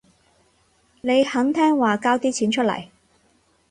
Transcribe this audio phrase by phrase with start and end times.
[1.01, 2.87] 你肯聽話交啲錢出嚟